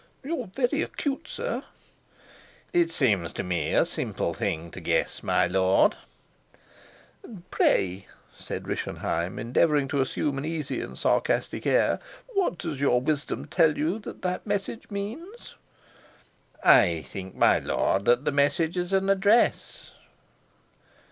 [0.23, 1.63] "You are very acute, sir."
[2.73, 5.93] "It seems to me a simple thing to guess, my lord."
[7.21, 11.99] "And pray," said Rischenheim, endeavoring to assume an easy and sarcastic air,
[12.33, 15.53] "what does your wisdom tell you that the message means?"
[16.63, 19.91] "I think, my lord, that the message is an address."